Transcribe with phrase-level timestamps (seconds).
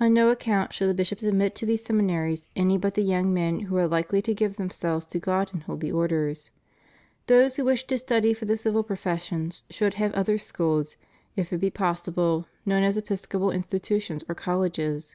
[0.00, 3.60] On no account should the bishops admit to these seminaries any but the young men
[3.68, 6.50] who are likely to give themselves to God in Holy Orders.
[7.26, 10.96] Those who wish to study for the civil professions should have other schools,
[11.36, 15.14] if it be pos sible, known as episcopal institutions or colleges.